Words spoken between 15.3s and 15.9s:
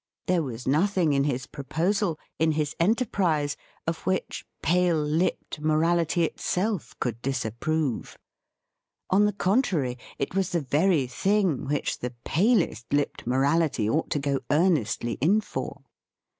for.